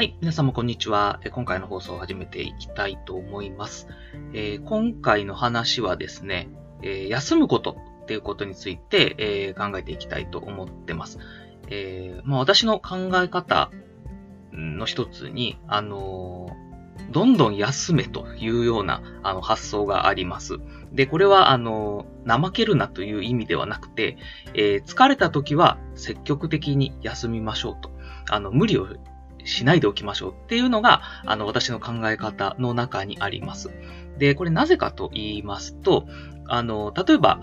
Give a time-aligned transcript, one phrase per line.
[0.00, 0.16] はい。
[0.22, 1.20] 皆様こんにちは。
[1.30, 3.86] 今回の放送を始めていきたいと思います。
[4.32, 6.48] えー、今回の話はですね、
[6.80, 11.18] えー、休むことっていうことについて、えー、考えていきたいと思ってます。
[11.68, 13.70] えまあ、私の考え方
[14.52, 16.48] の一つに、あの
[17.10, 20.56] どんどん休めというようなあの発想があります。
[20.92, 24.16] で、これは、あの、怠けるなという意味ではなくて、
[24.54, 27.90] え疲れた時は積極的に休みましょうと。
[28.30, 28.88] あの、無理を
[29.50, 33.70] しないでおきましょうっていうのが、あの、私の考え方の中にあります。
[34.18, 36.06] で、これなぜかと言いますと、
[36.46, 37.40] あの、例えば、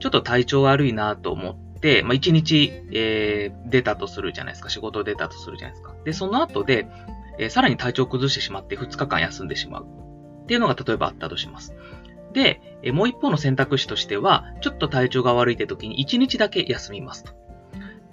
[0.00, 4.68] ちょっと体調悪いなと思って、まあ、1日、えー、出たとするじゃないですか。
[4.68, 5.94] 仕事出たとするじゃないですか。
[6.04, 6.86] で、その後で、
[7.38, 9.86] えー、さらに体調を崩してしまって2日間休んでしまう。
[10.44, 11.74] っていうのが例えばあったとします。
[12.32, 17.32] で、えー、もう一方の選択肢としては、ちょっと体調が悪いって時に1日だけ休みますと。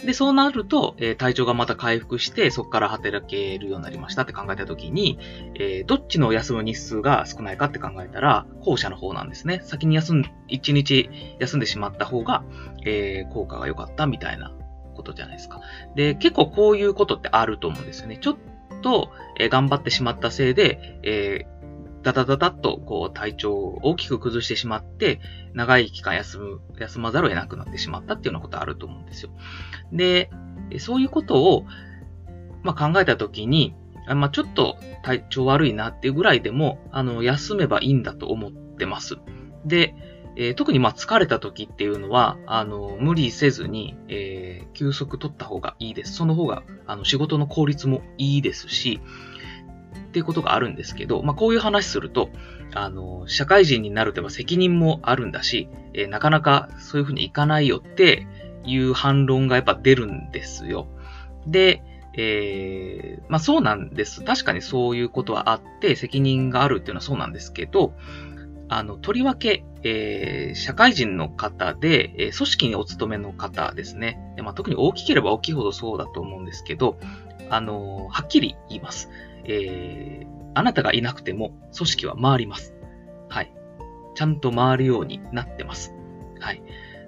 [0.05, 5.17] で、そうなると、えー、体調がまた回復して、そこから働けるようになりましたって考えたときに、
[5.55, 9.61] えー、どっちの休む日数が少ないかって考えたら、後者の方なんですね。
[9.63, 12.43] 先に休ん、1日休んでしまった方が、
[12.85, 14.53] えー、効果が良かったみたいな
[14.95, 15.61] ことじゃないですか。
[15.95, 18.17] で、結構こういうことってあると思うんですよね。
[18.17, 18.35] ちょっ
[18.81, 21.45] と、え、頑張ってしまったせいで、え
[22.03, 25.19] ダダダダッとこう体調を大きく崩してしまって、
[25.53, 29.31] 長い期間休む、休まざるを得なくなってしまったっていうようなことあると思うんですよ。
[29.91, 30.29] で、
[30.79, 31.65] そういうことを、
[32.61, 33.75] まあ、考えたときに、
[34.07, 39.17] まあ、ちょっと体調悪いなっていうぐらいでも、あの、休めばいいんだと思ってます。
[39.65, 39.95] で、
[40.35, 46.13] えー、特にま疲れた時っていうのは、あの、無理せずに、えー、休息取った方がいいです。
[46.13, 48.99] その方が、あの、仕事の効率もいいですし、
[50.13, 52.29] っていうことがあるんですけど、まあ、こういう話すると、
[52.75, 58.27] あの、社会人になると責任もあるんだし、えー、なかなかそういうふうにいかないよって
[58.63, 60.87] いう反論がやっぱ出るんですよ。
[61.47, 61.81] で、
[62.15, 64.23] えー、まあそうなんです。
[64.23, 67.95] 確かにそういうことはあって、責任があるっていうのはそうなんですけど、
[68.69, 74.19] あの、とりわけ、えー、社会人の方で、えー、組織にお勤めの方ですね。
[74.35, 76.99] でまあ、特に大きければ大きいほどそうだと思うんですけど、
[77.49, 79.09] あのはっきり言います。
[79.45, 82.75] えー、あなたがいなくても組織は回ります。
[83.29, 83.53] はい。
[84.15, 85.93] ちゃんと回るようになってます。
[86.39, 86.61] はい。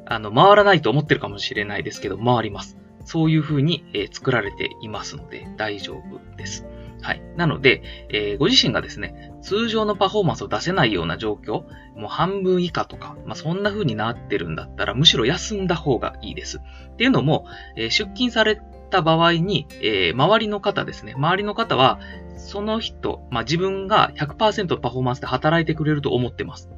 [0.05, 2.77] あの、回らないと思ってるかもしれないですけど、回ります。
[3.05, 6.65] そういう風に、えー、作られていますので大丈夫です。
[7.01, 7.21] はい。
[7.37, 11.65] なので、えー、ご自身がですね、通常のパフォーマンスを出せないような状況、
[11.95, 16.57] もう半分以下とか、まあ、そんな風になってるんだったら、むしろ休んだ方がいいです。
[16.57, 18.59] っていうのも、えー、出勤され
[18.95, 21.99] た場合に、えー、周りの方ですね、周りの方は、
[22.37, 26.69] その人、まあ、自分が100%パフォーマンスで働いてくれると思ってます。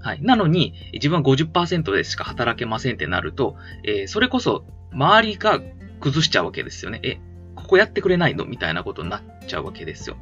[0.00, 0.22] はい。
[0.22, 5.60] なのに、自分は50%でしか働けませんってなると、えー、それこそ、周りが
[6.00, 7.00] 崩しちゃうわけですよね。
[7.02, 7.18] え、
[7.70, 8.44] こやってくれないの？
[8.44, 10.16] みたいなことになっちゃうわけですよ。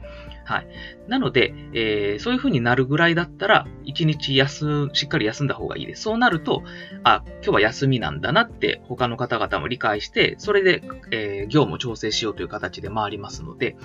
[0.44, 0.66] はい。
[1.08, 6.02] なので、えー、そういう風になるぐらいだったら、1日休、しっかり休んだ方がいいです。
[6.02, 6.62] そうなると、
[7.04, 13.76] あ、今日は休みなんだなって他の方々も理解して、それで、えー、業務を調整しようという形で回りますので、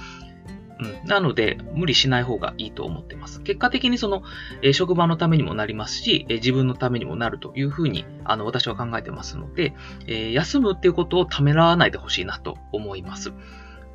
[0.79, 1.07] うん。
[1.07, 3.41] なので、無理しない方がいいと思ってます。
[3.41, 4.23] 結果的にその、
[4.61, 9.73] えー、職場のためにもなりますし、えー、自分のためにもなるというふうに、あの、私は考えてますので、
[10.07, 13.33] えー、休むっていうことをためらわないでほしいなと思います。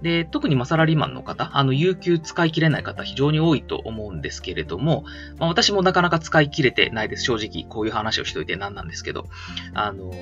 [0.03, 5.05] で、特にまサラリーマンの方、あの、有給使い切れない方非常に多いと思うんですけれども、
[5.39, 7.25] まあ、私もなかなか使い切れてないです。
[7.25, 9.27] 正直、こういう話をしといて何なんですけど。
[9.75, 10.13] あの、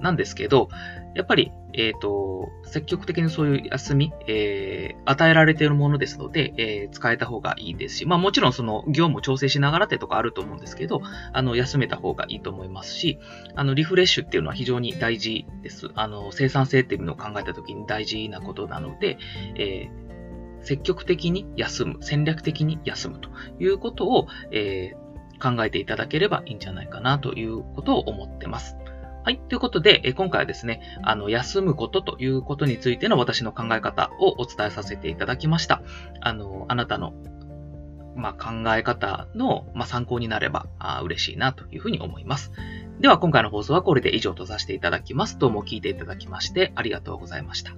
[0.00, 0.70] なんですけど、
[1.14, 11.02] やっぱり、えっ、ー、と、積極的にそういう休み、えー、与えられているものですので、えー、使えた方がいいですし、まあもちろんその業務を調整しながらってとこあると思うんですけど、
[11.32, 13.18] あの、休めた方がいいと思いますし、
[13.54, 15.90] あの、リフレッシュっていうのは非常に大事です。
[15.94, 19.18] あの、生産性っていうのを考えたときに大事なことなので、
[19.56, 23.30] えー、積極的に休む、戦略的に休むと
[23.60, 25.08] いうことを、えー、
[25.56, 28.76] 考えていただければいいんじゃないかなということを思ってます。
[29.28, 29.38] はい。
[29.46, 35.82] ということで、え今回はですね、あの、休むことということについての私の考え方をお伝えさせていただきました。
[36.22, 37.12] あの、あなたの、
[38.16, 42.52] まあ、考え方の、まあ、参考になればあ嬉しいなというふうに思います。
[43.00, 45.38] では、今回の放送はこれで以上とさせていただきます。
[45.38, 47.74] どうも聞いていただきましてありがとうございました。